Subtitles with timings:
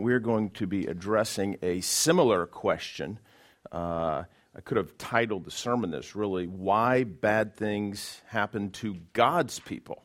[0.00, 3.18] We're going to be addressing a similar question.
[3.70, 4.24] Uh,
[4.56, 10.02] I could have titled the sermon this really Why Bad Things Happen to God's People.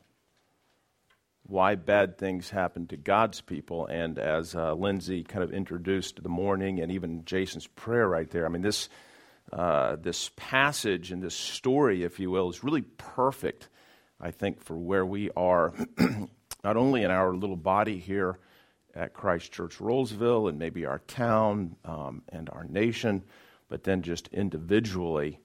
[1.44, 3.86] Why bad things happen to God's people.
[3.86, 8.44] And as uh, Lindsay kind of introduced the morning and even Jason's prayer right there,
[8.44, 8.90] I mean, this,
[9.50, 13.70] uh, this passage and this story, if you will, is really perfect,
[14.20, 15.72] I think, for where we are,
[16.64, 18.38] not only in our little body here
[18.98, 23.22] at Christ Church Rolesville and maybe our town um, and our nation,
[23.68, 25.40] but then just individually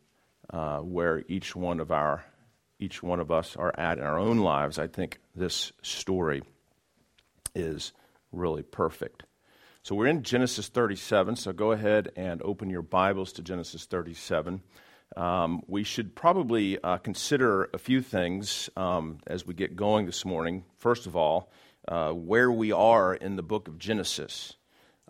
[0.49, 2.25] uh, where each one of our
[2.79, 4.77] each one of us are at in our own lives.
[4.77, 6.41] I think this story
[7.55, 7.93] is
[8.33, 9.23] really perfect.
[9.83, 11.37] So we're in Genesis 37.
[11.37, 14.61] So go ahead and open your Bibles to Genesis 37.
[15.15, 20.25] Um, we should probably uh, consider a few things um, as we get going this
[20.25, 20.65] morning.
[20.77, 21.51] First of all,
[21.87, 24.55] uh, where we are in the book of Genesis.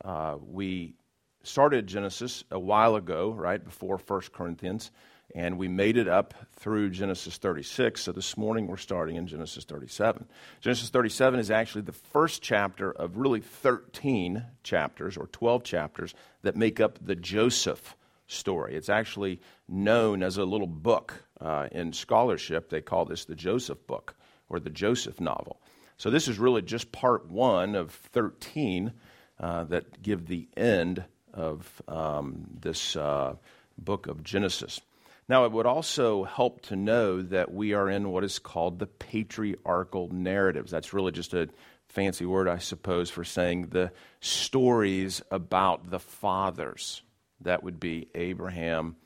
[0.04, 0.96] Uh, we
[1.44, 4.92] started Genesis a while ago, right before 1 Corinthians,
[5.36, 8.02] and we made it up through Genesis 36.
[8.02, 10.26] So this morning we're starting in Genesis 37.
[10.62, 16.56] Genesis 37 is actually the first chapter of really 13 chapters or 12 chapters that
[16.56, 17.96] make up the Joseph
[18.28, 18.76] story.
[18.76, 22.70] It's actually known as a little book uh, in scholarship.
[22.70, 24.16] They call this the Joseph book
[24.50, 25.60] or the Joseph novel.
[26.04, 28.92] So this is really just part one of 13
[29.40, 33.36] uh, that give the end of um, this uh,
[33.78, 34.82] book of Genesis.
[35.30, 38.86] Now, it would also help to know that we are in what is called the
[38.86, 40.72] patriarchal narratives.
[40.72, 41.48] That's really just a
[41.88, 47.02] fancy word, I suppose, for saying the stories about the fathers.
[47.40, 48.98] That would be Abraham,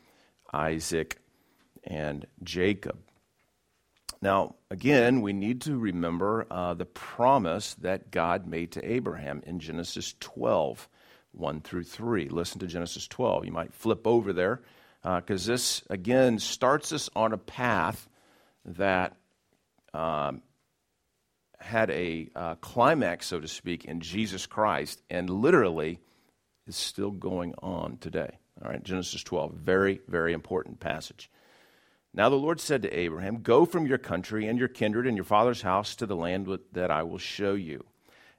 [0.52, 1.20] Isaac,
[1.84, 2.98] and Jacob.
[4.22, 9.60] Now, again, we need to remember uh, the promise that God made to Abraham in
[9.60, 10.90] Genesis 12,
[11.34, 12.30] 1 through 3.
[12.30, 13.46] Listen to Genesis 12.
[13.46, 14.62] You might flip over there
[15.04, 18.10] because uh, this, again, starts us on a path
[18.66, 19.16] that
[19.94, 20.42] um,
[21.60, 26.00] had a uh, climax, so to speak, in Jesus Christ and literally
[26.66, 28.38] is still going on today.
[28.64, 31.30] All right, Genesis 12, very, very important passage.
[32.18, 35.24] Now the Lord said to Abraham, Go from your country and your kindred and your
[35.24, 37.86] father's house to the land that I will show you.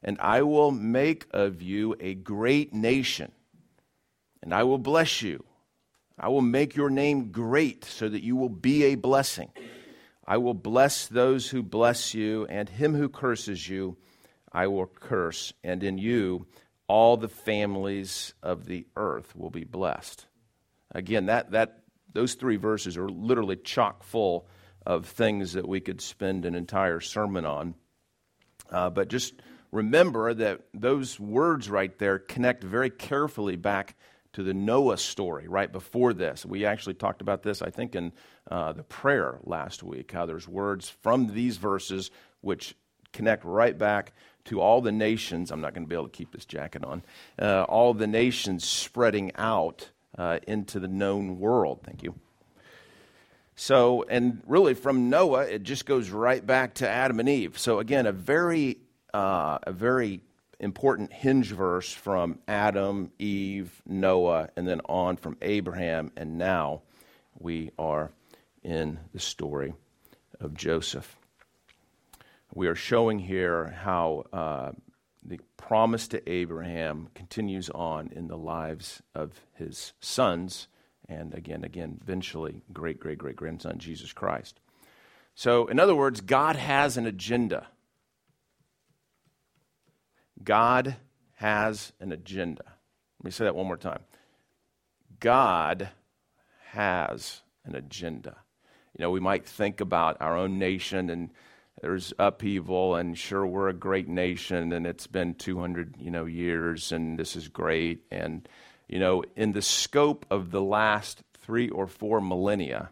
[0.02, 3.30] And I will make of you a great nation,
[4.42, 5.44] and I will bless you.
[6.18, 9.52] I will make your name great so that you will be a blessing.
[10.26, 13.96] I will bless those who bless you, and him who curses you,
[14.52, 15.52] I will curse.
[15.62, 16.48] And in you,
[16.88, 20.26] all the families of the earth will be blessed.
[20.92, 21.77] Again, that, that
[22.12, 24.46] those three verses are literally chock full
[24.86, 27.74] of things that we could spend an entire sermon on.
[28.70, 29.34] Uh, but just
[29.70, 33.96] remember that those words right there connect very carefully back
[34.32, 36.44] to the Noah story right before this.
[36.44, 38.12] We actually talked about this, I think, in
[38.50, 42.74] uh, the prayer last week, how there's words from these verses which
[43.12, 44.12] connect right back
[44.44, 45.50] to all the nations.
[45.50, 47.02] I'm not going to be able to keep this jacket on.
[47.38, 51.80] Uh, all the nations spreading out uh, into the known world.
[51.84, 52.14] Thank you.
[53.56, 57.58] So, and really from Noah, it just goes right back to Adam and Eve.
[57.58, 58.78] So, again, a very,
[59.14, 60.20] uh, a very
[60.60, 66.82] important hinge verse from Adam, Eve, Noah, and then on from Abraham, and now
[67.38, 68.10] we are
[68.62, 69.74] in the story
[70.40, 71.16] of Joseph.
[72.54, 74.72] We are showing here how uh,
[75.28, 80.68] the promise to Abraham continues on in the lives of his sons,
[81.08, 84.60] and again, again, eventually, great, great, great grandson, Jesus Christ.
[85.34, 87.68] So, in other words, God has an agenda.
[90.42, 90.96] God
[91.34, 92.64] has an agenda.
[93.20, 94.00] Let me say that one more time.
[95.20, 95.90] God
[96.70, 98.36] has an agenda.
[98.96, 101.30] You know, we might think about our own nation and
[101.80, 106.92] there's upheaval and sure we're a great nation and it's been 200 you know years
[106.92, 108.04] and this is great.
[108.10, 108.48] And
[108.88, 112.90] you know in the scope of the last 3 or 4 millennia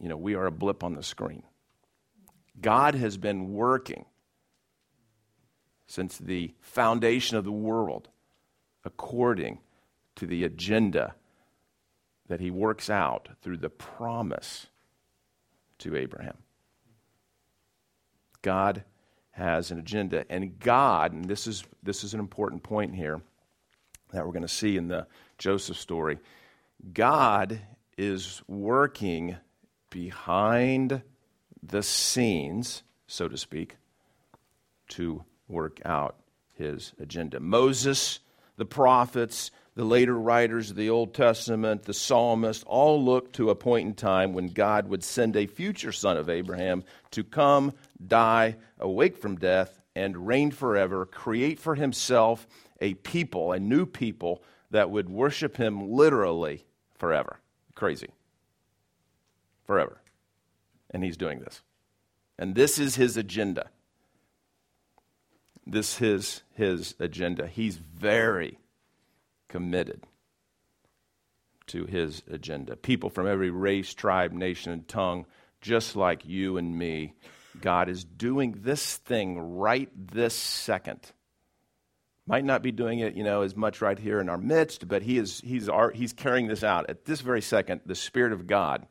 [0.00, 1.42] you know we are a blip on the screen.
[2.60, 4.06] God has been working
[5.86, 8.08] since the foundation of the world
[8.84, 9.60] according
[10.16, 11.14] to the agenda
[12.28, 14.66] that he works out through the promise
[15.78, 16.36] to Abraham
[18.42, 18.84] God
[19.32, 20.24] has an agenda.
[20.30, 23.20] And God, and this is, this is an important point here
[24.12, 25.06] that we're going to see in the
[25.38, 26.18] Joseph story,
[26.92, 27.60] God
[27.96, 29.36] is working
[29.90, 31.02] behind
[31.62, 33.76] the scenes, so to speak,
[34.88, 36.16] to work out
[36.54, 37.40] his agenda.
[37.40, 38.20] Moses,
[38.58, 43.54] the prophets, the later writers of the Old Testament, the psalmists, all look to a
[43.54, 47.72] point in time when God would send a future son of Abraham to come,
[48.04, 52.46] die, awake from death, and reign forever, create for himself
[52.80, 56.64] a people, a new people that would worship him literally
[56.98, 57.38] forever.
[57.74, 58.08] Crazy.
[59.64, 60.00] Forever.
[60.90, 61.62] And he's doing this.
[62.38, 63.70] And this is his agenda.
[65.68, 67.46] This is his agenda.
[67.46, 68.58] He's very
[69.48, 70.04] committed
[71.66, 72.74] to his agenda.
[72.74, 75.26] People from every race, tribe, nation, and tongue,
[75.60, 77.12] just like you and me,
[77.60, 81.00] God is doing this thing right this second.
[82.26, 85.02] Might not be doing it, you know, as much right here in our midst, but
[85.02, 87.82] he is he's our, he's carrying this out at this very second.
[87.84, 88.86] The Spirit of God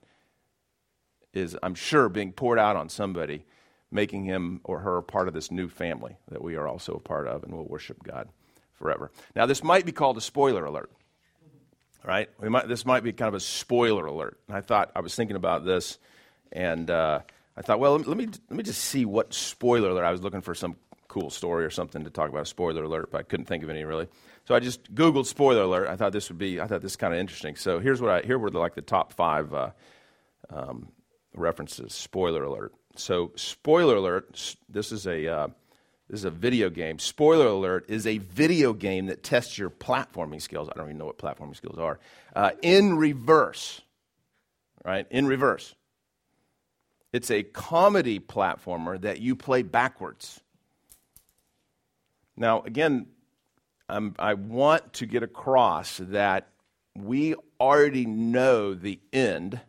[1.34, 3.46] is, I'm sure, being poured out on somebody,
[3.92, 7.28] making him or her part of this new family that we are also a part
[7.28, 8.30] of, and will worship God
[8.74, 9.12] forever.
[9.36, 10.92] Now, this might be called a spoiler alert,
[12.04, 12.30] right?
[12.40, 14.40] We Might, this might be kind of a spoiler alert.
[14.48, 15.98] And I thought, I was thinking about this,
[16.52, 17.22] and uh,
[17.56, 20.06] I thought, well, let me, let me just see what spoiler alert.
[20.06, 20.76] I was looking for some
[21.08, 23.70] cool story or something to talk about a spoiler alert, but I couldn't think of
[23.70, 24.08] any really.
[24.46, 25.88] So I just Googled spoiler alert.
[25.88, 27.56] I thought this would be, I thought this kind of interesting.
[27.56, 29.72] So here's what I, here were the, like the top five uh,
[30.50, 30.90] um,
[31.34, 31.94] references.
[31.94, 32.74] Spoiler alert.
[33.00, 34.56] So spoiler alert.
[34.70, 35.48] This is a uh,
[36.10, 37.00] this is a video game.
[37.00, 40.70] Spoiler alert is a video game that tests your platforming skills.
[40.70, 42.00] I don't even know what platforming skills are.
[42.36, 43.82] Uh, in reverse,
[44.86, 45.06] right?
[45.12, 45.76] In reverse.
[47.12, 50.40] It's a comedy platformer that you play backwards.
[52.36, 53.08] Now, again,
[53.90, 56.50] um, I want to get across that
[56.96, 59.62] we already know the end,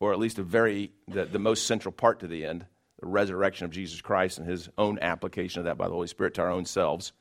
[0.00, 2.64] or at least a very the, the most central part to the end
[3.00, 6.34] the resurrection of Jesus Christ and his own application of that by the Holy Spirit
[6.34, 7.12] to our own selves.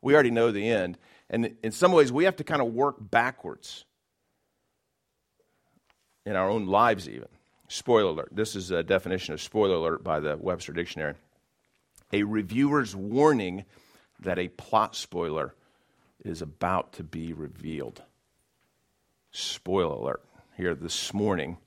[0.00, 0.98] We already know the end.
[1.28, 3.84] And in some ways, we have to kind of work backwards
[6.24, 7.28] in our own lives, even.
[7.68, 8.30] Spoiler alert.
[8.32, 11.14] This is a definition of spoiler alert by the Webster Dictionary.
[12.12, 13.66] A reviewer's warning
[14.20, 15.54] that a plot spoiler
[16.24, 18.02] is about to be revealed.
[19.30, 20.24] Spoiler alert.
[20.56, 21.58] Here this morning,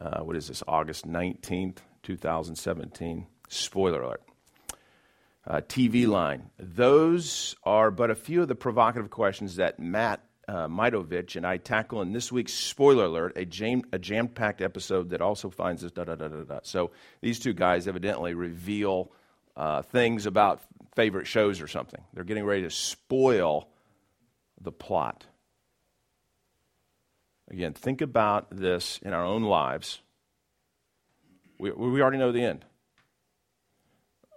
[0.00, 3.26] uh, what is this, August 19th, 2017.
[3.48, 4.22] Spoiler alert.
[5.46, 6.50] Uh, TV line.
[6.58, 11.56] Those are but a few of the provocative questions that Matt uh, Mitovich and I
[11.56, 15.90] tackle in this week's spoiler alert, a, jam- a jam-packed episode that also finds us
[15.90, 16.58] da da da da da.
[16.62, 19.10] So these two guys evidently reveal
[19.56, 20.62] uh, things about
[20.94, 22.00] favorite shows or something.
[22.12, 23.68] They're getting ready to spoil
[24.60, 25.26] the plot.
[27.50, 30.00] Again, think about this in our own lives.
[31.58, 32.64] We, we already know the end.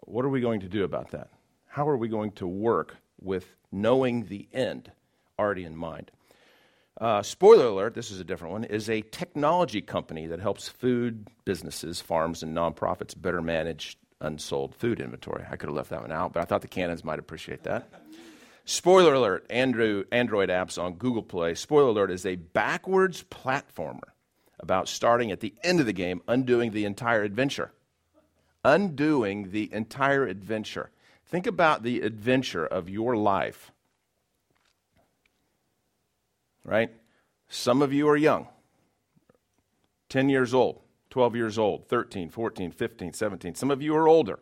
[0.01, 1.29] What are we going to do about that?
[1.67, 4.91] How are we going to work with knowing the end
[5.38, 6.11] already in mind?
[7.00, 11.27] Uh, spoiler alert, this is a different one, is a technology company that helps food
[11.45, 15.45] businesses, farms, and nonprofits better manage unsold food inventory.
[15.50, 17.88] I could have left that one out, but I thought the canons might appreciate that.
[18.69, 21.56] Spoiler alert, Andrew, Android apps on Google Play.
[21.56, 24.12] Spoiler alert is a backwards platformer
[24.60, 27.71] about starting at the end of the game, undoing the entire adventure.
[28.63, 30.92] Undoing the entire adventure.
[31.25, 33.71] Think about the adventure of your life.
[36.64, 36.92] Right?
[37.47, 38.49] Some of you are young
[40.09, 43.56] 10 years old, 12 years old, 13, 14, 15, 17.
[43.56, 44.38] Some of you are older,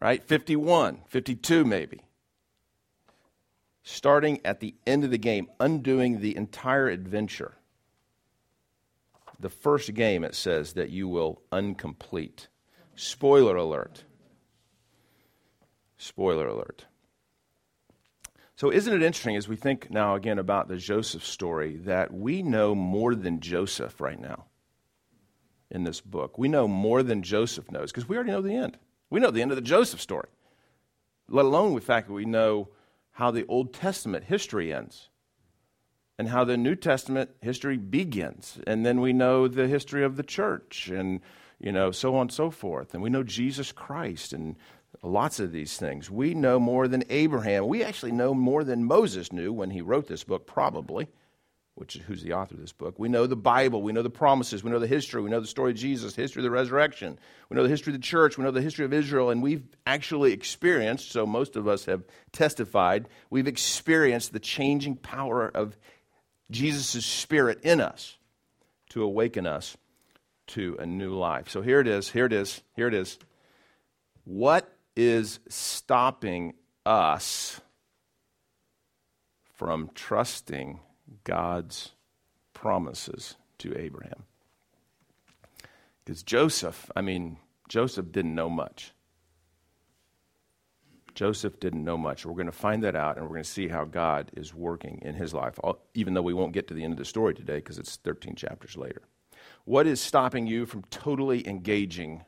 [0.00, 0.24] right?
[0.24, 2.00] 51, 52 maybe.
[3.82, 7.56] Starting at the end of the game, undoing the entire adventure
[9.42, 12.48] the first game, it says that you will uncomplete.
[12.94, 14.04] Spoiler alert.
[15.98, 16.86] Spoiler alert.
[18.56, 22.42] So, isn't it interesting as we think now again about the Joseph story that we
[22.42, 24.46] know more than Joseph right now
[25.70, 26.38] in this book?
[26.38, 28.78] We know more than Joseph knows because we already know the end.
[29.10, 30.28] We know the end of the Joseph story,
[31.28, 32.68] let alone the fact that we know
[33.12, 35.08] how the Old Testament history ends
[36.18, 38.58] and how the New Testament history begins.
[38.66, 41.20] And then we know the history of the church and,
[41.58, 42.94] you know, so on and so forth.
[42.94, 44.56] And we know Jesus Christ and
[45.02, 46.10] lots of these things.
[46.10, 47.66] We know more than Abraham.
[47.66, 51.08] We actually know more than Moses knew when he wrote this book, probably,
[51.74, 52.98] which is who's the author of this book.
[52.98, 53.82] We know the Bible.
[53.82, 54.62] We know the promises.
[54.62, 55.22] We know the history.
[55.22, 57.18] We know the story of Jesus, history of the resurrection.
[57.48, 58.36] We know the history of the church.
[58.36, 59.30] We know the history of Israel.
[59.30, 65.48] And we've actually experienced, so most of us have testified, we've experienced the changing power
[65.48, 65.76] of
[66.50, 68.18] Jesus' Spirit in us
[68.90, 69.76] to awaken us
[70.48, 71.48] to a new life.
[71.48, 73.18] So here it is, here it is, here it is.
[74.24, 76.52] What is stopping
[76.84, 77.60] us
[79.54, 80.80] from trusting
[81.24, 81.92] God's
[82.54, 84.24] promises to Abraham.
[86.04, 88.92] Because Joseph, I mean, Joseph didn't know much.
[91.14, 92.24] Joseph didn't know much.
[92.24, 94.98] We're going to find that out, and we're going to see how God is working
[95.02, 95.58] in his life,
[95.94, 98.34] even though we won't get to the end of the story today because it's 13
[98.34, 99.02] chapters later.
[99.64, 102.24] What is stopping you from totally engaging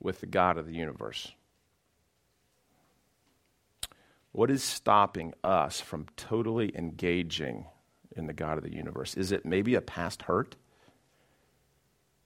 [0.00, 1.32] with the God of the universe?
[4.32, 7.66] What is stopping us from totally engaging
[8.16, 9.14] in the God of the universe?
[9.14, 10.56] Is it maybe a past hurt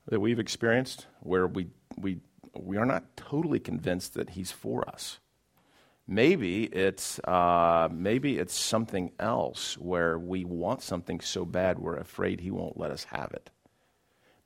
[0.08, 2.18] that we've experienced where we, we,
[2.54, 5.20] we are not totally convinced that He's for us?
[6.08, 12.40] Maybe it's, uh, maybe it's something else where we want something so bad we're afraid
[12.40, 13.50] He won't let us have it.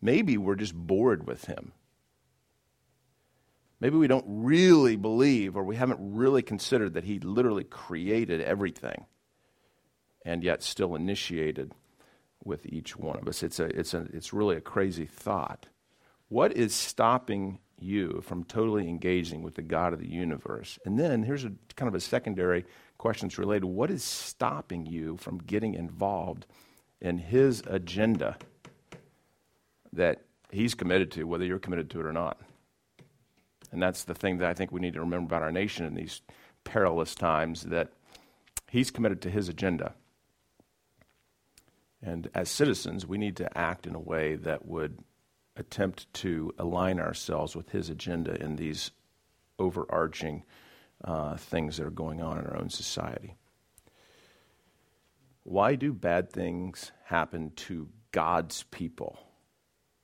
[0.03, 1.73] Maybe we're just bored with Him.
[3.81, 9.07] Maybe we don't really believe or we haven't really considered that He literally created everything
[10.25, 11.73] and yet still initiated
[12.45, 13.43] with each one of us.
[13.43, 15.67] It's, a, it's, a, it's really a crazy thought.
[16.29, 20.79] What is stopping you from totally engaging with the God of the universe?
[20.85, 22.65] And then here's a kind of a secondary
[22.99, 23.67] question that's related.
[23.67, 26.47] What is stopping you from getting involved
[27.01, 28.37] in His agenda
[29.93, 32.41] that He's committed to, whether you're committed to it or not?
[33.73, 35.95] And that's the thing that I think we need to remember about our nation in
[35.95, 36.23] these
[36.65, 37.91] perilous times that
[38.69, 39.95] He's committed to His agenda.
[42.03, 44.99] And as citizens, we need to act in a way that would
[45.57, 48.91] attempt to align ourselves with his agenda in these
[49.59, 50.45] overarching
[51.05, 53.35] uh, things that are going on in our own society.
[55.45, 59.19] Why do bad things happen to God's people?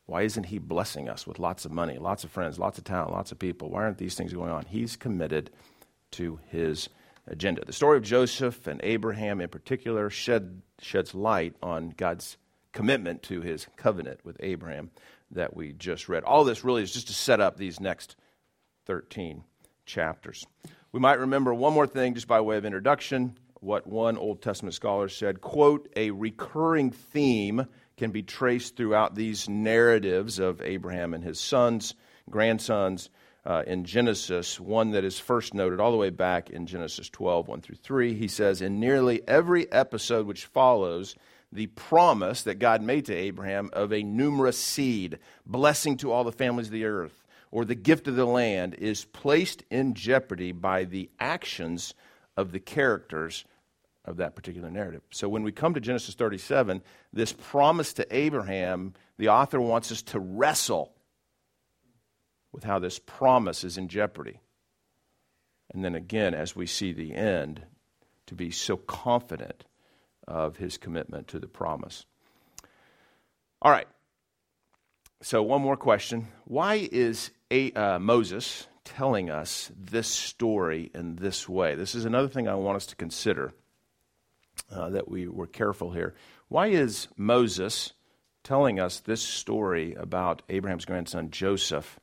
[0.07, 3.13] Why isn't He blessing us with lots of money, lots of friends, lots of talent,
[3.13, 3.71] lots of people?
[3.71, 4.65] Why aren't these things going on?
[4.67, 5.51] He's committed
[6.13, 6.89] to His
[7.27, 7.65] agenda.
[7.65, 12.37] The story of Joseph and Abraham in particular shed, sheds light on God's
[12.73, 14.91] commitment to his covenant with Abraham
[15.31, 16.25] that we just read.
[16.25, 18.17] All this really is just to set up these next
[18.87, 19.45] 13
[19.87, 20.45] chapters.
[20.91, 24.75] We might remember one more thing just by way of introduction what one Old Testament
[24.75, 27.67] scholar said quote, a recurring theme
[28.03, 31.95] can be traced throughout these narratives of Abraham and his sons,
[32.29, 33.11] grandsons,
[33.47, 37.47] uh, in Genesis, one that is first noted all the way back in Genesis 12,
[37.47, 38.15] 1 through 3.
[38.15, 41.15] He says, In nearly every episode which follows,
[41.53, 46.33] the promise that God made to Abraham of a numerous seed, blessing to all the
[46.33, 50.83] families of the earth, or the gift of the land, is placed in jeopardy by
[50.83, 51.95] the actions
[52.37, 53.45] of the characters
[54.05, 55.03] of that particular narrative.
[55.11, 56.83] So when we come to Genesis 37,
[57.13, 60.93] this promise to Abraham, the author wants us to wrestle
[62.53, 64.41] with how this promise is in jeopardy.
[65.73, 67.63] And then again, as we see the end,
[68.27, 69.65] to be so confident
[70.27, 72.05] of his commitment to the promise.
[73.61, 73.89] All right.
[75.23, 76.29] So, one more question.
[76.45, 81.75] Why is a, uh, Moses telling us this story in this way?
[81.75, 83.53] This is another thing I want us to consider
[84.73, 86.15] uh, that we were careful here.
[86.49, 87.93] Why is Moses
[88.43, 92.01] telling us this story about Abraham's grandson Joseph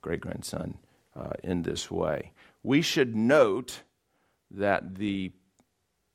[0.00, 0.78] great grandson
[1.14, 2.32] uh, in this way.
[2.62, 3.82] We should note
[4.50, 5.32] that the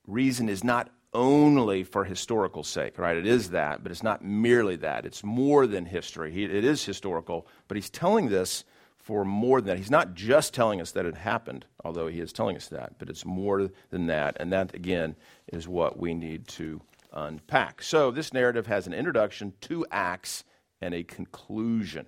[0.08, 3.16] reason is not only for historical sake, right?
[3.16, 5.06] It is that, but it's not merely that.
[5.06, 6.32] It's more than history.
[6.32, 8.66] He, it is historical, but he's telling this
[9.06, 9.78] for more than that.
[9.78, 13.08] He's not just telling us that it happened, although he is telling us that, but
[13.08, 14.36] it's more than that.
[14.40, 15.16] And that, again,
[15.54, 16.82] is what we need to
[17.14, 17.84] unpack.
[17.84, 20.44] So this narrative has an introduction, two acts,
[20.82, 22.08] and a conclusion.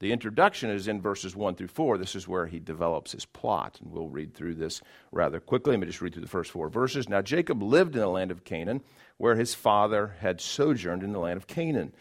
[0.00, 1.98] The introduction is in verses 1 through 4.
[1.98, 4.80] This is where he develops his plot, and we'll read through this
[5.12, 5.72] rather quickly.
[5.72, 7.06] Let me just read through the first four verses.
[7.06, 8.80] Now, Jacob lived in the land of Canaan,
[9.18, 11.92] where his father had sojourned in the land of Canaan.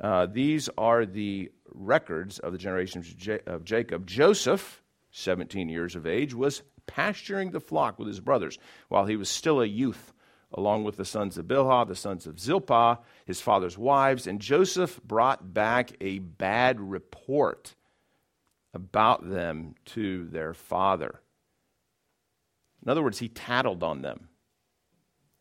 [0.00, 3.14] Uh, these are the records of the generations
[3.46, 4.06] of Jacob.
[4.06, 8.58] Joseph, 17 years of age, was pasturing the flock with his brothers
[8.88, 10.12] while he was still a youth
[10.52, 15.00] along with the sons of Bilhah, the sons of Zilpah, his father's wives, and Joseph
[15.04, 17.76] brought back a bad report
[18.74, 21.20] about them to their father.
[22.82, 24.28] In other words, he tattled on them.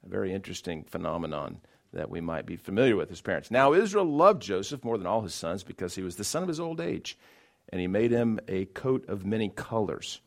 [0.05, 1.61] A very interesting phenomenon
[1.93, 3.49] that we might be familiar with as parents.
[3.49, 6.47] Now, Israel loved Joseph more than all his sons because he was the son of
[6.47, 7.17] his old age,
[7.69, 10.21] and he made him a coat of many colors.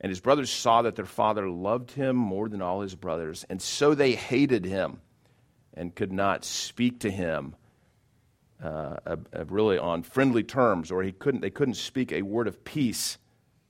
[0.00, 3.60] And his brothers saw that their father loved him more than all his brothers, and
[3.60, 5.00] so they hated him
[5.74, 7.54] and could not speak to him
[8.62, 12.64] uh, uh, really on friendly terms, or he couldn't, they couldn't speak a word of
[12.64, 13.18] peace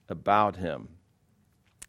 [0.08, 0.88] about him.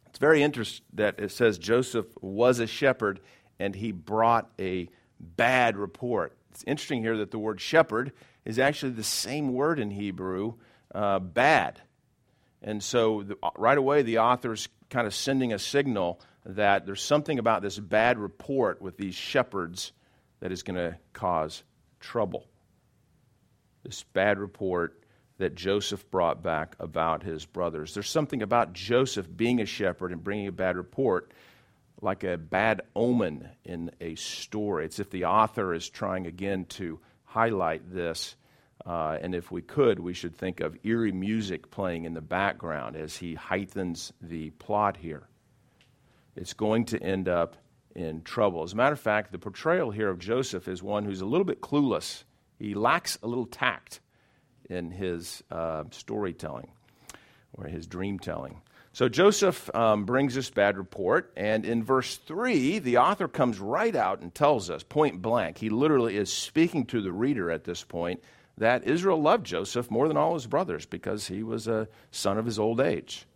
[0.06, 3.20] It's very interesting that it says Joseph was a shepherd
[3.58, 4.88] and he brought a
[5.22, 6.36] bad report.
[6.50, 8.12] It's interesting here that the word shepherd
[8.44, 10.54] is actually the same word in Hebrew,
[10.94, 11.80] uh, bad.
[12.60, 17.38] And so the, right away, the author's kind of sending a signal that there's something
[17.38, 19.92] about this bad report with these shepherds
[20.40, 21.62] that is going to cause
[22.00, 22.46] trouble.
[23.84, 25.02] This bad report
[25.38, 27.94] that Joseph brought back about his brothers.
[27.94, 31.32] There's something about Joseph being a shepherd and bringing a bad report
[32.02, 34.84] like a bad omen in a story.
[34.84, 38.36] It's if the author is trying again to highlight this.
[38.84, 42.96] Uh, and if we could, we should think of eerie music playing in the background
[42.96, 45.28] as he heightens the plot here.
[46.34, 47.56] It's going to end up
[47.94, 48.64] in trouble.
[48.64, 51.44] As a matter of fact, the portrayal here of Joseph is one who's a little
[51.44, 52.24] bit clueless.
[52.58, 54.00] He lacks a little tact
[54.68, 56.72] in his uh, storytelling
[57.52, 58.62] or his dream telling.
[58.94, 63.96] So Joseph um, brings this bad report, and in verse 3, the author comes right
[63.96, 67.82] out and tells us, point blank, he literally is speaking to the reader at this
[67.84, 68.22] point,
[68.58, 72.44] that Israel loved Joseph more than all his brothers because he was a son of
[72.44, 73.26] his old age.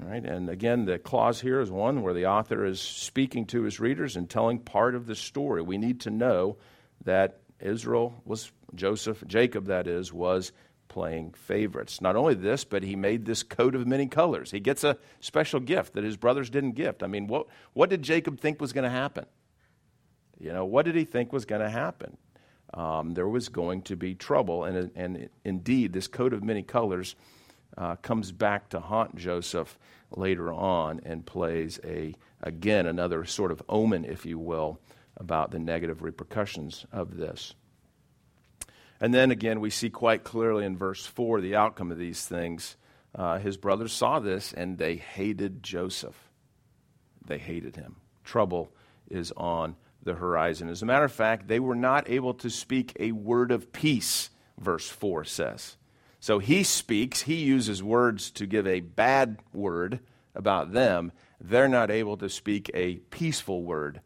[0.00, 3.64] All right, and again, the clause here is one where the author is speaking to
[3.64, 5.60] his readers and telling part of the story.
[5.60, 6.56] We need to know
[7.04, 10.52] that Israel was, Joseph, Jacob, that is, was
[10.88, 12.00] playing favorites.
[12.00, 14.50] Not only this, but he made this coat of many colors.
[14.50, 17.02] He gets a special gift that his brothers didn't gift.
[17.02, 19.26] I mean, what, what did Jacob think was going to happen?
[20.38, 22.16] You know, what did he think was going to happen?
[22.74, 24.64] Um, there was going to be trouble.
[24.64, 27.16] And, and indeed, this coat of many colors
[27.76, 29.78] uh, comes back to haunt Joseph
[30.10, 34.80] later on and plays a, again, another sort of omen, if you will,
[35.16, 37.54] about the negative repercussions of this.
[39.00, 42.76] And then again, we see quite clearly in verse 4 the outcome of these things.
[43.14, 46.30] Uh, his brothers saw this and they hated Joseph.
[47.24, 47.96] They hated him.
[48.24, 48.72] Trouble
[49.08, 50.68] is on the horizon.
[50.68, 54.30] As a matter of fact, they were not able to speak a word of peace,
[54.58, 55.76] verse 4 says.
[56.20, 60.00] So he speaks, he uses words to give a bad word
[60.34, 61.12] about them.
[61.40, 64.00] They're not able to speak a peaceful word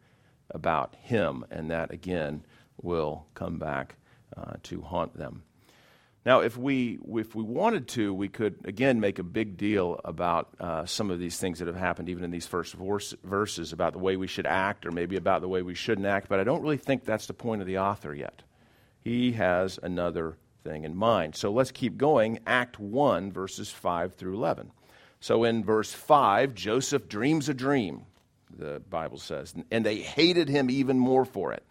[0.51, 1.45] about him.
[1.49, 2.45] And that, again,
[2.81, 3.95] will come back
[4.35, 5.43] uh, to haunt them.
[6.25, 10.53] Now, if we, if we wanted to, we could again make a big deal about
[10.57, 13.91] uh, some of these things that have happened, even in these first verse, verses, about
[13.91, 16.45] the way we should act or maybe about the way we shouldn't act, but I
[16.45, 18.41] don't really think that's the point of the author yet.
[19.01, 21.35] He has another thing in mind.
[21.35, 22.39] So let's keep going.
[22.47, 24.71] Act 1, verses 5 through 11.
[25.19, 28.05] So in verse 5, Joseph dreams a dream,
[28.49, 31.63] the Bible says, and they hated him even more for it.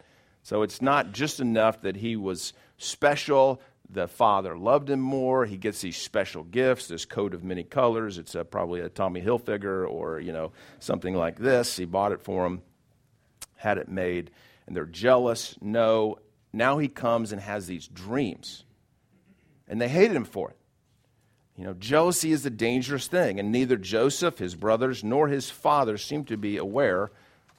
[0.43, 3.61] So it's not just enough that he was special.
[3.89, 5.45] The father loved him more.
[5.45, 8.17] He gets these special gifts, this coat of many colors.
[8.17, 11.77] It's a, probably a Tommy Hilfiger or you know something like this.
[11.77, 12.61] He bought it for him,
[13.55, 14.31] had it made,
[14.67, 15.55] and they're jealous.
[15.61, 16.19] No,
[16.51, 18.65] now he comes and has these dreams,
[19.67, 20.57] and they hated him for it.
[21.55, 25.97] You know, jealousy is a dangerous thing, and neither Joseph, his brothers, nor his father
[25.97, 27.11] seem to be aware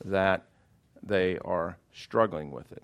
[0.05, 0.47] that
[1.03, 2.83] they are struggling with it.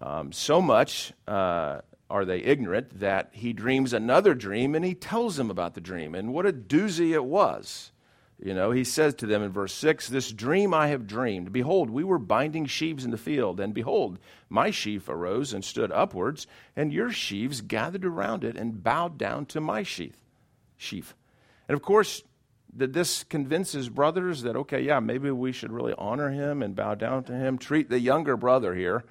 [0.00, 5.36] Um, so much uh, are they ignorant that he dreams another dream and he tells
[5.36, 6.14] them about the dream.
[6.14, 7.90] And what a doozy it was.
[8.42, 11.52] You know, he says to them in verse 6 This dream I have dreamed.
[11.52, 15.92] Behold, we were binding sheaves in the field, and behold, my sheaf arose and stood
[15.92, 20.20] upwards, and your sheaves gathered around it and bowed down to my sheath,
[20.76, 21.14] sheaf.
[21.68, 22.22] And of course,
[22.76, 26.74] did this convince his brothers that, okay, yeah, maybe we should really honor him and
[26.74, 27.58] bow down to him?
[27.58, 29.04] Treat the younger brother here,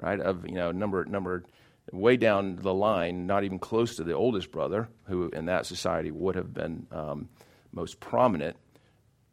[0.00, 1.44] right, of, you know, number, number
[1.92, 6.10] way down the line, not even close to the oldest brother, who in that society
[6.10, 7.28] would have been um,
[7.72, 8.56] most prominent.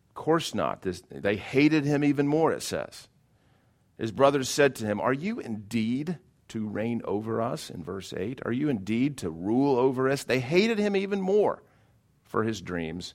[0.10, 0.82] Of course not.
[0.82, 3.08] This, they hated him even more, it says.
[3.98, 7.70] His brothers said to him, Are you indeed to reign over us?
[7.70, 8.42] In verse 8.
[8.46, 10.24] Are you indeed to rule over us?
[10.24, 11.64] They hated him even more
[12.24, 13.14] for his dreams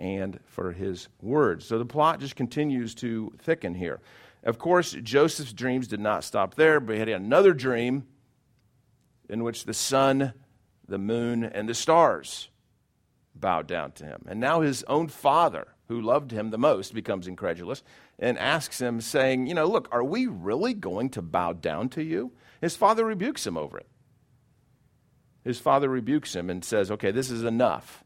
[0.00, 1.66] and for his words.
[1.66, 4.00] So the plot just continues to thicken here.
[4.42, 8.06] Of course, Joseph's dreams did not stop there, but he had another dream
[9.28, 10.32] in which the sun,
[10.88, 12.48] the moon, and the stars
[13.34, 14.24] bowed down to him.
[14.26, 17.82] And now his own father, who loved him the most, becomes incredulous
[18.18, 22.02] and asks him, saying, You know, look, are we really going to bow down to
[22.02, 22.32] you?
[22.62, 23.86] His father rebukes him over it.
[25.44, 28.02] His father rebukes him and says, Okay, this is enough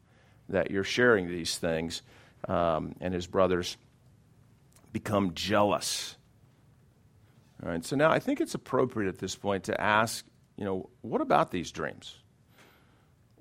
[0.49, 2.01] that you're sharing these things,
[2.47, 3.77] um, and his brothers
[4.91, 6.15] become jealous.
[7.63, 10.25] All right, so now I think it's appropriate at this point to ask,
[10.57, 12.17] you know, what about these dreams?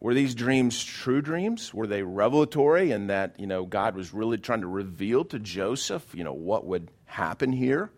[0.00, 1.72] Were these dreams true dreams?
[1.72, 6.14] Were they revelatory in that, you know, God was really trying to reveal to Joseph,
[6.14, 7.90] you know, what would happen here?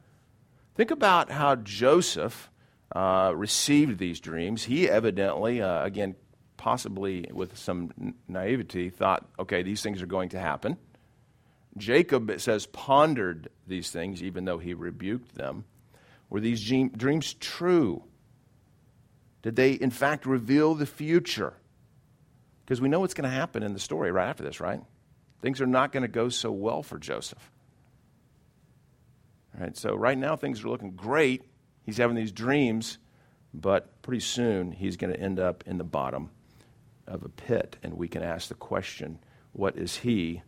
[0.75, 2.51] Think about how Joseph
[2.95, 4.64] uh, received these dreams.
[4.64, 6.14] He evidently, uh, again,
[6.66, 10.76] possibly with some naivety, thought, okay, these things are going to happen.
[11.76, 15.64] Jacob, it says, pondered these things, even though he rebuked them.
[16.29, 18.02] Were these dreams true?
[19.42, 21.55] Did they, in fact, reveal the future?
[22.64, 24.81] Because we know what's going to happen in the story right after this, right?
[25.42, 27.48] Things are not going to go so well for Joseph.
[29.55, 31.44] All right, so right now things are looking great.
[31.85, 32.98] He's having these dreams,
[33.55, 36.31] but pretty soon he's going to end up in the bottom
[37.07, 39.19] of a pit, and we can ask the question
[39.53, 40.42] what is he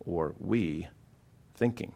[0.00, 0.88] or we
[1.54, 1.92] thinking?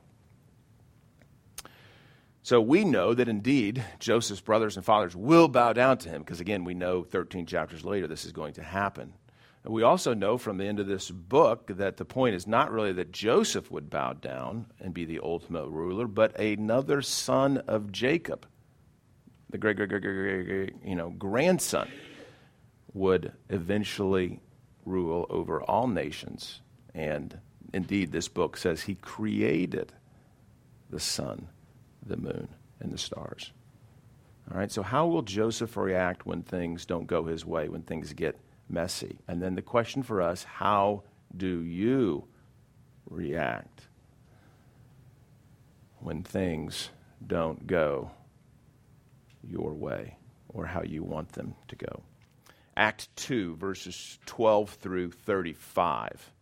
[2.43, 6.41] So we know that indeed Joseph's brothers and fathers will bow down to him, because
[6.41, 9.13] again, we know 13 chapters later this is going to happen.
[9.63, 12.73] And we also know from the end of this book that the point is not
[12.73, 17.93] really that Joseph would bow down and be the ultimate ruler, but another son of
[17.93, 18.47] Jacob,
[19.51, 21.91] the great, great, great, great, great, you know, grandson,
[22.93, 24.41] would eventually
[24.85, 26.61] rule over all nations.
[26.95, 27.39] And
[27.73, 29.93] indeed, this book says he created
[30.91, 31.49] the sun,
[32.05, 32.49] the moon,
[32.81, 33.53] and the stars.
[34.51, 38.13] All right, so how will Joseph react when things don't go his way, when things
[38.13, 38.37] get
[38.69, 39.19] messy?
[39.29, 41.05] And then the question for us how
[41.37, 42.27] do you
[43.09, 43.87] react
[45.99, 46.91] when things
[47.25, 48.11] don't go
[49.49, 50.17] your way
[50.49, 52.03] or how you want them to go?
[52.77, 56.33] Act 2, verses 12 through 35.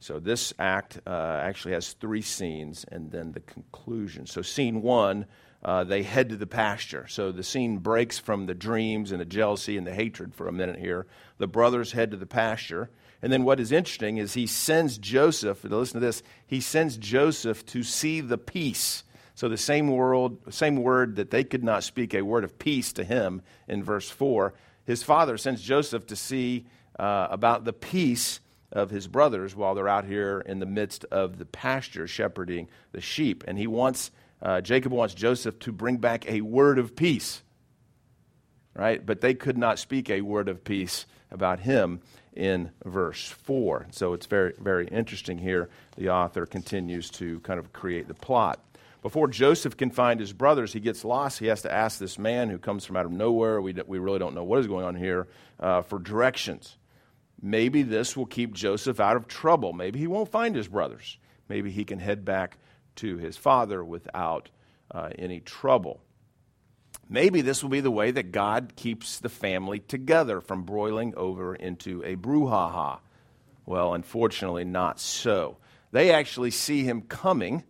[0.00, 4.26] So this act uh, actually has three scenes and then the conclusion.
[4.26, 5.26] So, scene one,
[5.64, 7.06] uh, they head to the pasture.
[7.08, 10.52] So the scene breaks from the dreams and the jealousy and the hatred for a
[10.52, 11.06] minute here.
[11.38, 12.90] The brothers head to the pasture.
[13.20, 17.66] And then what is interesting is he sends Joseph, listen to this, he sends Joseph
[17.66, 19.02] to see the peace.
[19.34, 22.92] So the same world, same word that they could not speak a word of peace
[22.94, 24.54] to him in verse 4,
[24.86, 26.66] his father sends Joseph to see
[26.98, 28.40] uh, about the peace
[28.72, 33.00] of his brothers while they're out here in the midst of the pasture shepherding the
[33.00, 33.44] sheep.
[33.46, 34.10] And he wants,
[34.42, 37.42] uh, Jacob wants Joseph to bring back a word of peace,
[38.74, 39.04] right?
[39.04, 42.00] But they could not speak a word of peace about him
[42.34, 43.88] in verse 4.
[43.90, 45.68] So it's very, very interesting here.
[45.96, 48.60] The author continues to kind of create the plot.
[49.06, 51.38] Before Joseph can find his brothers, he gets lost.
[51.38, 53.60] He has to ask this man who comes from out of nowhere.
[53.60, 55.28] We, we really don't know what is going on here
[55.60, 56.76] uh, for directions.
[57.40, 59.72] Maybe this will keep Joseph out of trouble.
[59.72, 61.18] Maybe he won't find his brothers.
[61.48, 62.58] Maybe he can head back
[62.96, 64.50] to his father without
[64.90, 66.00] uh, any trouble.
[67.08, 71.54] Maybe this will be the way that God keeps the family together from broiling over
[71.54, 72.98] into a brouhaha.
[73.66, 75.58] Well, unfortunately, not so.
[75.92, 77.62] They actually see him coming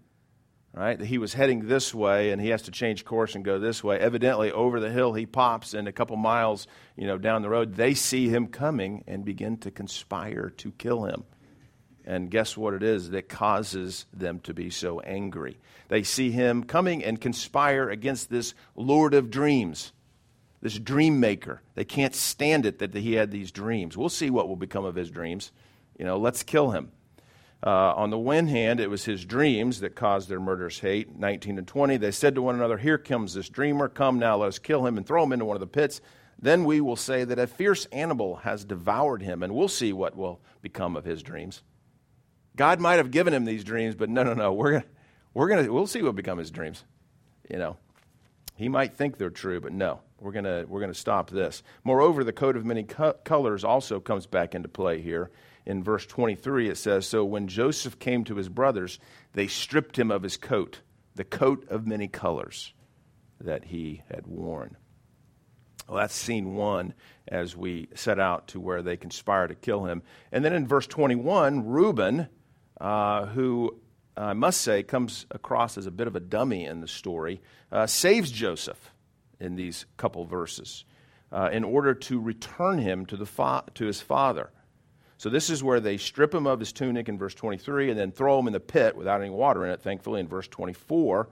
[0.76, 1.00] right?
[1.00, 3.98] He was heading this way and he has to change course and go this way.
[3.98, 7.74] Evidently, over the hill he pops, and a couple miles, you know, down the road,
[7.74, 11.24] they see him coming and begin to conspire to kill him.
[12.04, 15.58] And guess what it is that causes them to be so angry?
[15.88, 19.92] They see him coming and conspire against this Lord of dreams,
[20.60, 21.62] this dream maker.
[21.74, 23.96] They can't stand it that he had these dreams.
[23.96, 25.50] We'll see what will become of his dreams.
[25.98, 26.92] You know, let's kill him.
[27.64, 31.16] Uh, on the one hand, it was his dreams that caused their murderous hate.
[31.16, 33.88] 19 and 20, they said to one another, Here comes this dreamer.
[33.88, 36.00] Come now, let us kill him and throw him into one of the pits.
[36.38, 40.16] Then we will say that a fierce animal has devoured him, and we'll see what
[40.16, 41.62] will become of his dreams.
[42.56, 44.52] God might have given him these dreams, but no, no, no.
[44.52, 44.84] We're gonna,
[45.32, 46.84] we're gonna, we'll see what become his dreams.
[47.50, 47.76] You know,
[48.56, 51.62] he might think they're true, but no, we're gonna, we're gonna stop this.
[51.84, 55.30] Moreover, the coat of many co- colors also comes back into play here
[55.66, 58.98] in verse 23, it says So when Joseph came to his brothers,
[59.34, 60.80] they stripped him of his coat,
[61.16, 62.72] the coat of many colors
[63.40, 64.76] that he had worn.
[65.88, 66.94] Well, that's scene one
[67.28, 70.02] as we set out to where they conspire to kill him.
[70.32, 72.28] And then in verse 21, Reuben,
[72.80, 73.78] uh, who
[74.16, 77.86] I must say comes across as a bit of a dummy in the story, uh,
[77.86, 78.92] saves Joseph
[79.38, 80.84] in these couple verses
[81.32, 84.50] uh, in order to return him to, the fa- to his father.
[85.18, 88.12] So this is where they strip him of his tunic in verse 23 and then
[88.12, 91.28] throw him in the pit without any water in it, thankfully, in verse 24.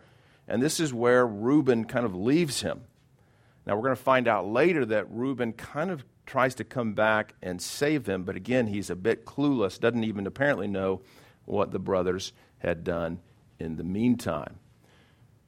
[0.49, 2.83] And this is where Reuben kind of leaves him.
[3.67, 7.35] Now, we're going to find out later that Reuben kind of tries to come back
[7.43, 11.03] and save him, but again, he's a bit clueless, doesn't even apparently know
[11.45, 12.33] what the brothers
[12.65, 13.21] had done
[13.59, 14.59] in the meantime.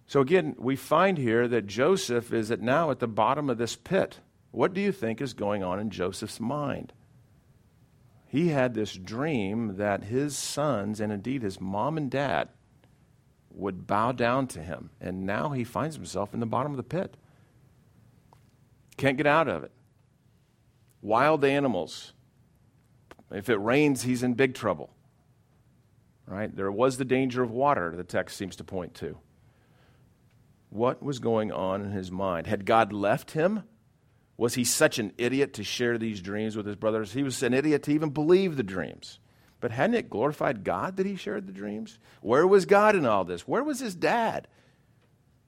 [0.07, 3.74] So, again, we find here that Joseph is at now at the bottom of this
[3.74, 4.20] pit.
[4.52, 6.92] What do you think is going on in Joseph's mind?
[8.37, 12.48] he had this dream that his sons, and indeed his mom and dad,
[13.50, 14.90] would bow down to him.
[15.00, 17.16] And now he finds himself in the bottom of the pit.
[18.96, 19.72] Can't get out of it.
[21.00, 22.12] Wild animals.
[23.31, 24.90] If it rains, he's in big trouble.
[26.26, 26.54] Right?
[26.54, 29.18] There was the danger of water, the text seems to point to.
[30.70, 32.46] What was going on in his mind?
[32.46, 33.62] Had God left him?
[34.36, 37.12] Was he such an idiot to share these dreams with his brothers?
[37.12, 39.20] He was an idiot to even believe the dreams.
[39.60, 41.98] But hadn't it glorified God that he shared the dreams?
[42.20, 43.48] Where was God in all this?
[43.48, 44.48] Where was his dad?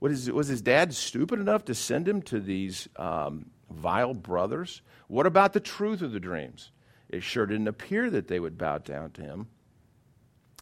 [0.01, 4.81] Was, was his dad stupid enough to send him to these um, vile brothers?
[5.09, 6.71] What about the truth of the dreams?
[7.09, 9.49] It sure didn't appear that they would bow down to him.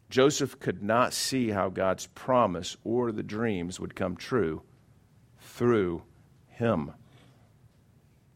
[0.09, 4.62] Joseph could not see how God's promise or the dreams would come true
[5.40, 6.03] through
[6.49, 6.92] him.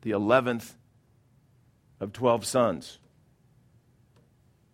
[0.02, 0.74] The 11th
[2.00, 2.98] of 12 sons.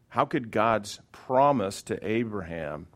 [0.09, 2.87] How could God's promise to Abraham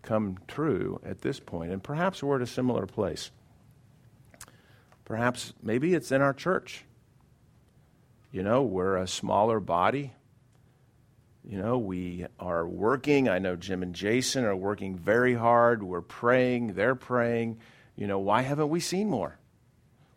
[0.00, 1.72] come true at this point?
[1.72, 3.30] And perhaps we're at a similar place.
[5.04, 6.84] Perhaps maybe it's in our church.
[8.30, 10.14] You know, we're a smaller body.
[11.44, 13.28] You know, we are working.
[13.28, 15.82] I know Jim and Jason are working very hard.
[15.82, 16.74] We're praying.
[16.74, 17.58] They're praying.
[17.96, 19.38] You know, why haven't we seen more?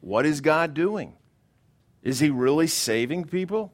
[0.02, 1.14] What is God doing?
[2.04, 3.74] Is He really saving people?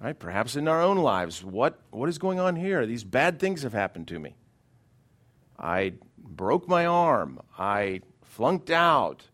[0.00, 0.18] Right?
[0.18, 2.84] Perhaps in our own lives, what, what is going on here?
[2.84, 4.34] These bad things have happened to me.
[5.58, 7.40] I broke my arm.
[7.56, 9.28] I flunked out.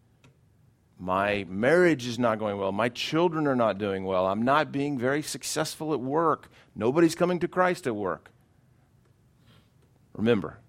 [1.03, 2.71] My marriage is not going well.
[2.71, 4.25] My children are not doing well.
[4.25, 6.49] I'm not being very successful at work.
[6.77, 8.31] Nobody's coming to Christ at work.
[10.13, 10.61] Remember,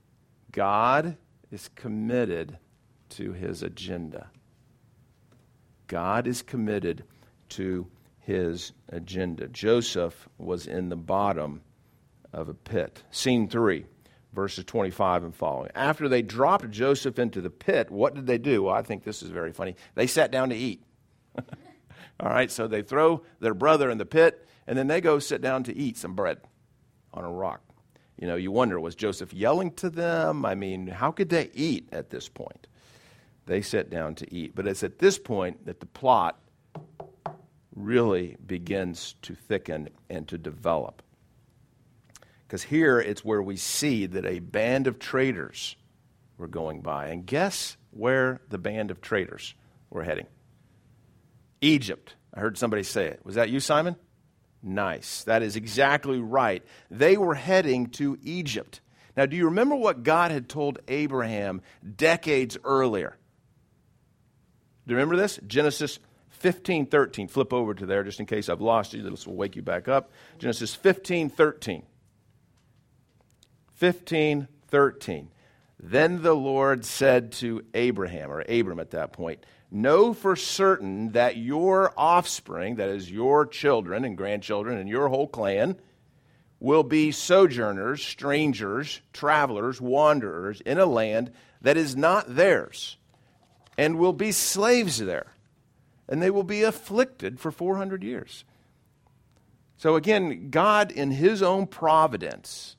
[0.51, 1.17] God
[1.51, 2.57] is committed
[3.09, 4.31] to his agenda.
[5.85, 7.03] God is committed
[7.49, 7.85] to
[8.17, 9.47] his agenda.
[9.49, 11.61] Joseph was in the bottom
[12.33, 13.03] of a pit.
[13.11, 13.85] Scene three,
[14.33, 15.69] verses 25 and following.
[15.75, 18.63] After they dropped Joseph into the pit, what did they do?
[18.63, 19.75] Well, I think this is very funny.
[19.95, 20.83] They sat down to eat.
[22.19, 25.41] All right, so they throw their brother in the pit, and then they go sit
[25.41, 26.39] down to eat some bread
[27.13, 27.61] on a rock.
[28.19, 30.45] You know, you wonder, was Joseph yelling to them?
[30.45, 32.67] I mean, how could they eat at this point?
[33.45, 34.55] They sit down to eat.
[34.55, 36.39] But it's at this point that the plot
[37.75, 41.01] really begins to thicken and to develop.
[42.53, 45.75] Because here it's where we see that a band of traders
[46.37, 47.07] were going by.
[47.07, 49.55] And guess where the band of traders
[49.89, 50.27] were heading?
[51.61, 52.13] Egypt.
[52.31, 53.21] I heard somebody say it.
[53.23, 53.95] Was that you, Simon?
[54.61, 55.23] Nice.
[55.23, 56.63] That is exactly right.
[56.91, 58.81] They were heading to Egypt.
[59.17, 61.59] Now, do you remember what God had told Abraham
[61.95, 63.17] decades earlier?
[64.85, 65.39] Do you remember this?
[65.47, 65.97] Genesis
[66.29, 67.29] 15 13.
[67.29, 69.01] Flip over to there just in case I've lost you.
[69.01, 70.11] This will wake you back up.
[70.37, 71.83] Genesis 15 13.
[73.75, 75.29] 15 13.
[75.79, 81.37] Then the Lord said to Abraham, or Abram at that point, Know for certain that
[81.37, 85.77] your offspring, that is your children and grandchildren and your whole clan,
[86.59, 91.31] will be sojourners, strangers, travelers, wanderers in a land
[91.61, 92.97] that is not theirs,
[93.77, 95.33] and will be slaves there
[96.07, 98.43] and they will be afflicted for 400 years.
[99.77, 102.75] So again, God, in His own providence,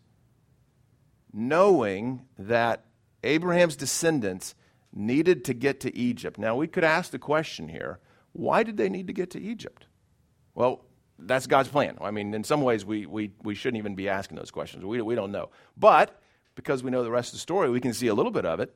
[1.35, 2.85] knowing that
[3.25, 4.55] Abraham's descendants
[4.93, 6.39] needed to get to Egypt.
[6.39, 7.99] Now, we could ask the question here
[8.33, 9.87] why did they need to get to Egypt?
[10.55, 10.85] Well,
[11.19, 11.97] that's God's plan.
[12.01, 14.85] I mean, in some ways, we, we, we shouldn't even be asking those questions.
[14.85, 15.51] We, we don't know.
[15.77, 16.21] But
[16.55, 18.59] because we know the rest of the story, we can see a little bit of
[18.59, 18.75] it.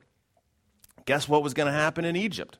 [1.06, 2.58] Guess what was going to happen in Egypt?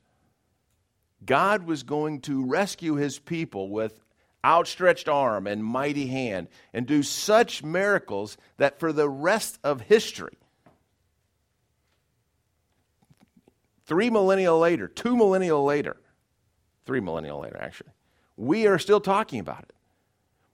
[1.25, 4.01] God was going to rescue his people with
[4.45, 10.39] outstretched arm and mighty hand and do such miracles that for the rest of history,
[13.87, 15.97] three millennia later, two millennia later,
[16.87, 17.91] three millennia later, actually,
[18.37, 19.75] we are still talking about it.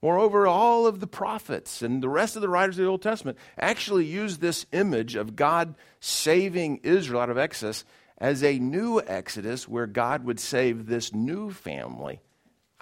[0.03, 3.38] Moreover, all of the prophets and the rest of the writers of the Old Testament
[3.59, 7.87] actually use this image of God saving Israel out of Exodus
[8.18, 12.20] as a new Exodus where God would save this new family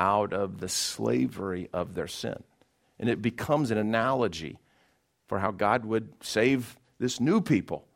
[0.02, 2.42] out of the slavery of their sin.
[2.98, 4.58] And it becomes an analogy
[5.28, 7.86] for how God would save this new people.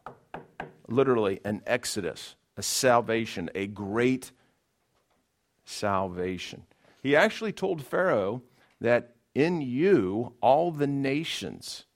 [0.86, 4.30] Literally, an exodus, a salvation, a great
[5.64, 6.62] salvation.
[7.02, 8.42] He actually told Pharaoh
[8.80, 11.86] that in you all the nations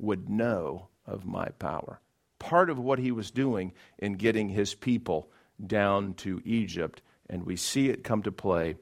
[0.00, 2.00] would know of my power
[2.38, 5.30] part of what he was doing in getting his people
[5.64, 7.02] down to Egypt.
[7.28, 8.76] And we see it come to play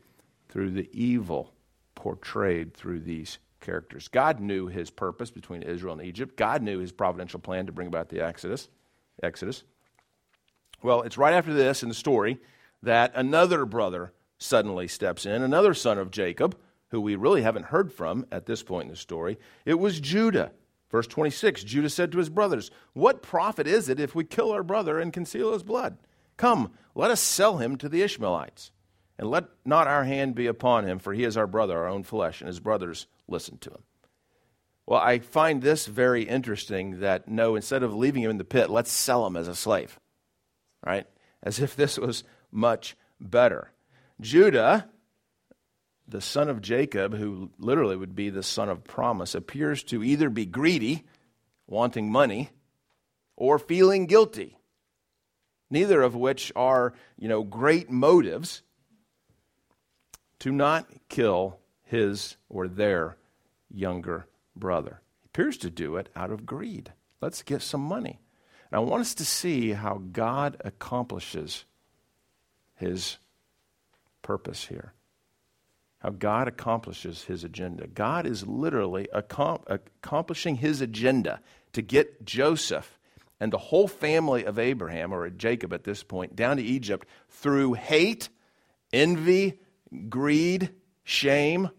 [0.48, 1.52] through the evil
[1.94, 4.08] portrayed through these characters.
[4.08, 6.36] God knew his purpose between Israel and Egypt.
[6.36, 8.68] God knew his providential plan to bring about the Exodus.
[9.22, 9.64] Exodus.
[10.82, 12.38] Well, it's right after this in the story
[12.82, 16.56] that another brother suddenly steps in, another son of Jacob,
[16.90, 19.38] who we really haven't heard from at this point in the story.
[19.64, 20.52] It was Judah.
[20.90, 24.62] Verse 26 Judah said to his brothers, What profit is it if we kill our
[24.62, 25.98] brother and conceal his blood?
[26.36, 28.70] Come, let us sell him to the Ishmaelites,
[29.18, 32.04] and let not our hand be upon him, for he is our brother, our own
[32.04, 32.40] flesh.
[32.40, 33.82] And his brothers listened to him.
[34.86, 38.70] Well, I find this very interesting that no, instead of leaving him in the pit,
[38.70, 39.98] let's sell him as a slave,
[40.86, 41.06] right?
[41.42, 43.70] As if this was much better.
[44.20, 44.88] Judah,
[46.06, 50.30] the son of Jacob, who literally would be the son of promise, appears to either
[50.30, 51.04] be greedy,
[51.66, 52.48] wanting money,
[53.36, 54.56] or feeling guilty.
[55.70, 58.62] Neither of which are, you know, great motives
[60.40, 63.16] to not kill his or their
[63.70, 65.00] younger brother.
[65.20, 66.92] He appears to do it out of greed.
[67.20, 68.20] Let's get some money.
[68.70, 71.64] And I want us to see how God accomplishes
[72.74, 73.18] his
[74.22, 74.92] purpose here
[75.98, 77.86] how God accomplishes his agenda.
[77.86, 81.40] God is literally accomplishing his agenda
[81.72, 82.98] to get Joseph
[83.40, 87.74] and the whole family of Abraham, or Jacob at this point, down to Egypt through
[87.74, 88.28] hate,
[88.92, 89.60] envy,
[90.08, 90.70] greed,
[91.04, 91.70] shame,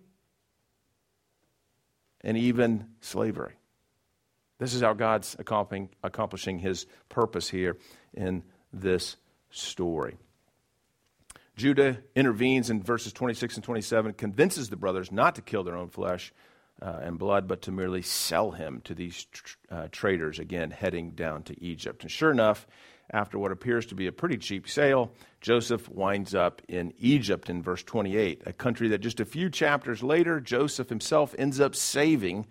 [2.21, 3.53] and even slavery.
[4.59, 7.77] This is how God's accomplishing his purpose here
[8.13, 8.43] in
[8.73, 9.15] this
[9.51, 10.17] story.
[11.55, 15.89] Judah intervenes in verses 26 and 27, convinces the brothers not to kill their own
[15.89, 16.33] flesh
[16.81, 21.11] uh, and blood, but to merely sell him to these tr- uh, traders, again, heading
[21.11, 22.03] down to Egypt.
[22.03, 22.65] And sure enough,
[23.11, 27.63] after what appears to be a pretty cheap sale, Joseph winds up in Egypt in
[27.63, 32.45] verse 28, a country that just a few chapters later, Joseph himself ends up saving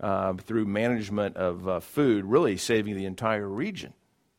[0.00, 3.94] uh, through management of uh, food, really saving the entire region.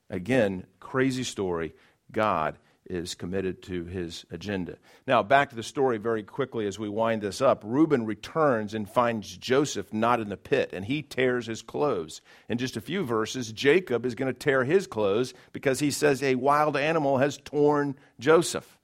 [0.09, 1.73] Again, crazy story.
[2.11, 2.57] God
[2.89, 4.77] is committed to his agenda.
[5.05, 7.61] Now, back to the story very quickly as we wind this up.
[7.65, 12.21] Reuben returns and finds Joseph not in the pit, and he tears his clothes.
[12.49, 16.23] In just a few verses, Jacob is going to tear his clothes because he says
[16.23, 18.77] a wild animal has torn Joseph.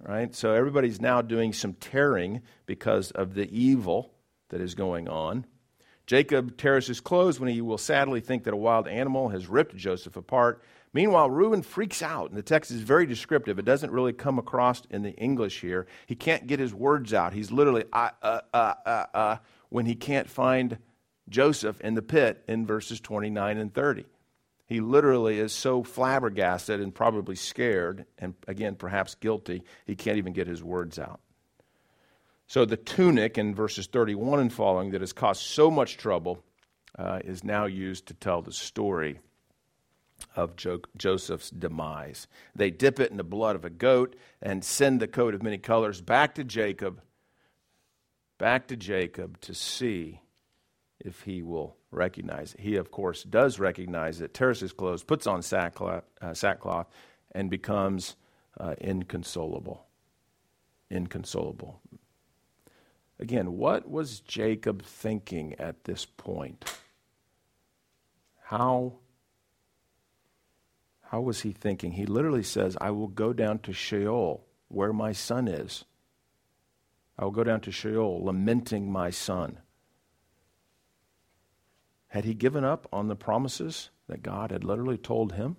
[0.00, 0.34] Right?
[0.34, 4.12] So everybody's now doing some tearing because of the evil
[4.50, 5.46] that is going on.
[6.06, 9.74] Jacob tears his clothes when he will sadly think that a wild animal has ripped
[9.74, 10.62] Joseph apart.
[10.94, 13.58] Meanwhile, Reuben freaks out, and the text is very descriptive.
[13.58, 15.88] It doesn't really come across in the English here.
[16.06, 17.32] He can't get his words out.
[17.32, 19.36] He's literally, uh, uh, uh, uh,
[19.70, 20.78] when he can't find
[21.28, 24.06] Joseph in the pit in verses 29 and 30.
[24.66, 30.32] He literally is so flabbergasted and probably scared, and again, perhaps guilty, he can't even
[30.32, 31.20] get his words out.
[32.46, 36.44] So the tunic in verses 31 and following that has caused so much trouble
[36.96, 39.18] uh, is now used to tell the story
[40.36, 42.26] of jo- Joseph's demise.
[42.54, 45.58] They dip it in the blood of a goat and send the coat of many
[45.58, 47.00] colors back to Jacob,
[48.38, 50.20] back to Jacob to see
[51.00, 52.60] if he will recognize it.
[52.60, 56.88] He, of course, does recognize it, tears his clothes, puts on sackcloth, uh, sackcloth
[57.32, 58.16] and becomes
[58.58, 59.86] uh, inconsolable.
[60.90, 61.80] Inconsolable.
[63.18, 66.64] Again, what was Jacob thinking at this point?
[68.42, 68.94] How
[71.14, 71.92] how was he thinking?
[71.92, 75.84] He literally says, I will go down to Sheol, where my son is.
[77.16, 79.60] I will go down to Sheol, lamenting my son.
[82.08, 85.56] Had he given up on the promises that God had literally told him?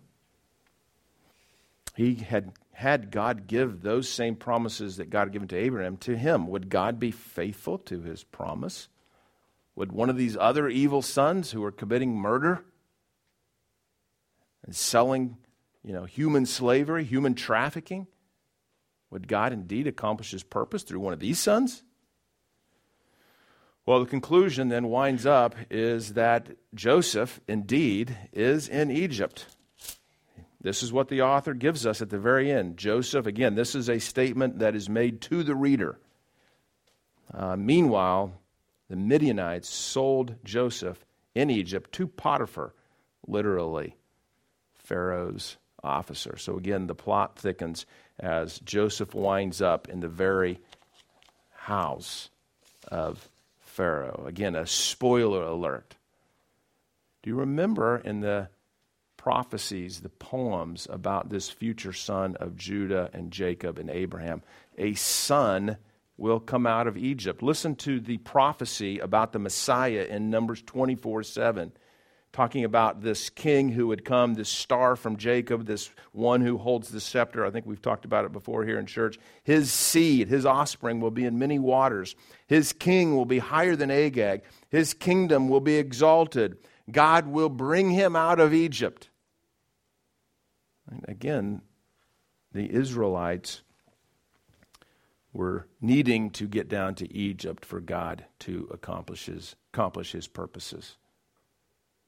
[1.96, 6.18] He had had God give those same promises that God had given to Abraham to
[6.18, 6.48] him.
[6.48, 8.90] Would God be faithful to his promise?
[9.78, 12.66] Would one of these other evil sons who were committing murder
[14.66, 15.38] and selling
[15.86, 18.08] you know, human slavery, human trafficking?
[19.12, 21.84] Would God indeed accomplish his purpose through one of these sons?
[23.86, 29.46] Well, the conclusion then winds up is that Joseph indeed is in Egypt.
[30.60, 32.78] This is what the author gives us at the very end.
[32.78, 36.00] Joseph, again, this is a statement that is made to the reader.
[37.32, 38.34] Uh, meanwhile,
[38.90, 41.06] the Midianites sold Joseph
[41.36, 42.74] in Egypt to Potiphar,
[43.28, 43.98] literally,
[44.74, 46.38] Pharaoh's officer.
[46.38, 47.86] So again, the plot thickens
[48.20, 50.60] as Joseph winds up in the very
[51.52, 52.30] house
[52.88, 53.30] of
[53.60, 54.26] Pharaoh.
[54.28, 55.96] Again, a spoiler alert.
[57.24, 58.50] Do you remember in the
[59.18, 64.44] prophecies, the poems about this future son of Judah and Jacob and Abraham?
[64.78, 65.78] A son
[66.18, 67.42] will come out of Egypt.
[67.42, 71.72] Listen to the prophecy about the Messiah in Numbers 24 7
[72.36, 76.90] talking about this king who would come, this star from Jacob, this one who holds
[76.90, 77.46] the scepter.
[77.46, 79.18] I think we've talked about it before here in church.
[79.46, 82.14] His seed, his offspring, will be in many waters.
[82.46, 84.42] His king will be higher than Agag.
[84.70, 86.58] His kingdom will be exalted.
[86.92, 89.08] God will bring him out of Egypt.
[90.92, 91.62] And again,
[92.52, 93.62] the Israelites
[95.32, 100.98] were needing to get down to Egypt for God to accomplish his, accomplish his purposes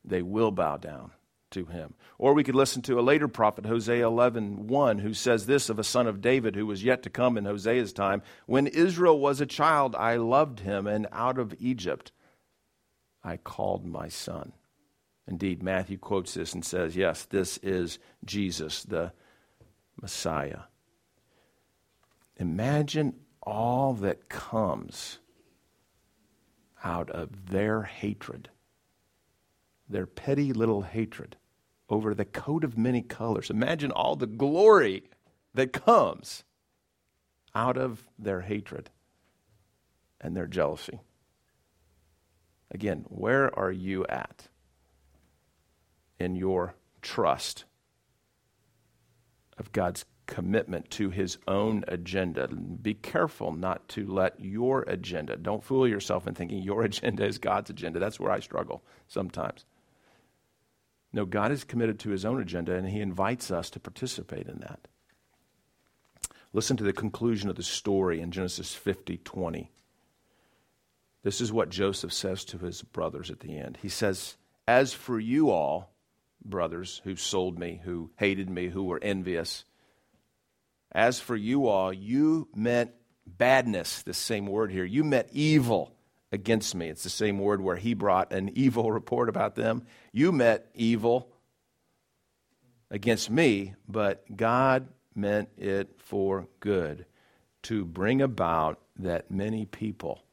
[0.09, 1.11] they will bow down
[1.51, 1.93] to him.
[2.17, 5.79] Or we could listen to a later prophet, Hosea 11 1, who says this of
[5.79, 9.41] a son of David who was yet to come in Hosea's time When Israel was
[9.41, 12.11] a child, I loved him, and out of Egypt
[13.23, 14.53] I called my son.
[15.27, 19.11] Indeed, Matthew quotes this and says, Yes, this is Jesus, the
[20.01, 20.61] Messiah.
[22.37, 25.19] Imagine all that comes
[26.83, 28.49] out of their hatred
[29.89, 31.37] their petty little hatred
[31.89, 33.49] over the coat of many colors.
[33.49, 35.03] Imagine all the glory
[35.53, 36.43] that comes
[37.55, 38.89] out of their hatred
[40.21, 40.99] and their jealousy.
[42.71, 44.49] Again, where are you at
[46.19, 47.65] in your trust
[49.57, 52.47] of God's commitment to his own agenda?
[52.47, 57.37] Be careful not to let your agenda, don't fool yourself in thinking your agenda is
[57.37, 57.99] God's agenda.
[57.99, 59.65] That's where I struggle sometimes.
[61.13, 64.59] No, God is committed to his own agenda, and he invites us to participate in
[64.59, 64.87] that.
[66.53, 69.71] Listen to the conclusion of the story in Genesis 50 20.
[71.23, 73.77] This is what Joseph says to his brothers at the end.
[73.81, 74.37] He says,
[74.67, 75.91] As for you all,
[76.43, 79.65] brothers who sold me, who hated me, who were envious,
[80.91, 82.91] as for you all, you meant
[83.25, 84.85] badness, this same word here.
[84.85, 85.96] You meant evil
[86.31, 86.89] against me.
[86.89, 89.83] It's the same word where he brought an evil report about them.
[90.11, 91.31] You meant evil
[92.89, 97.05] against me, but God meant it for good
[97.63, 100.23] to bring about that many people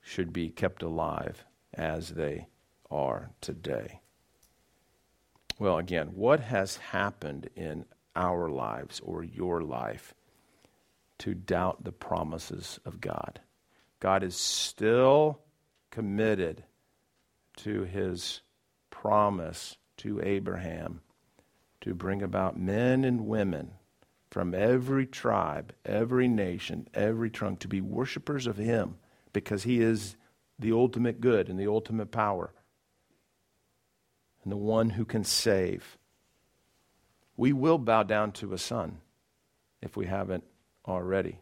[0.00, 2.46] should be kept alive as they
[2.90, 4.00] are today.
[5.58, 7.84] Well, again, what has happened in
[8.16, 10.14] our lives or your life
[11.18, 13.40] to doubt the promises of God?
[14.04, 15.40] God is still
[15.90, 16.62] committed
[17.56, 18.42] to his
[18.90, 21.00] promise to Abraham
[21.80, 23.70] to bring about men and women
[24.30, 28.96] from every tribe, every nation, every trunk to be worshipers of him
[29.32, 30.16] because he is
[30.58, 32.52] the ultimate good and the ultimate power
[34.42, 35.96] and the one who can save.
[37.38, 38.98] We will bow down to a son
[39.80, 40.44] if we haven't
[40.86, 41.38] already.